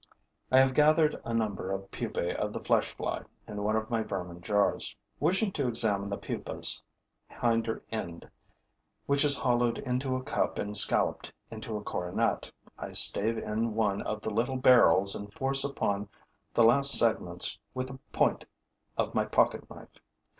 [0.51, 4.01] I have gathered a number of pupae of the flesh fly in one of my
[4.01, 4.95] vermin jars.
[5.19, 6.81] Wishing to examine the pupa's
[7.27, 8.27] hinder end,
[9.05, 14.01] which is hollowed into a cup and scalloped into a coronet, I stave in one
[14.01, 16.09] of the little barrels and force open
[16.55, 18.45] the last segments with the point
[18.97, 19.99] of my pocketknife.